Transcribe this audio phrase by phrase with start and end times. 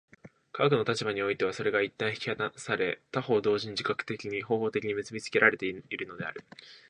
[0.51, 6.43] 科学の立場においてはそれが一旦引き離され、他方同時に自覚的に、方法的に結び付けられるのである。